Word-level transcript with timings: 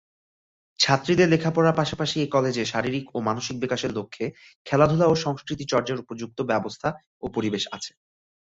ছাত্রীদের 0.79 1.27
লেখাপড়ার 1.29 1.77
পাশাপাশি 1.79 2.15
এ 2.19 2.35
কলেজে 2.35 2.63
শারীরিক 2.65 3.05
ও 3.15 3.27
মানসিক 3.27 3.55
বিকাশের 3.59 3.91
লক্ষ্যে 3.97 4.25
খেলাধুলা 4.65 5.05
ও 5.07 5.23
সংস্কৃতি 5.25 5.65
চর্চার 5.71 6.01
উপযুক্ত 6.03 6.37
ব্যবস্থা 6.51 6.89
ও 7.23 7.35
পরিবেশ 7.35 7.63
আছে। 7.71 7.91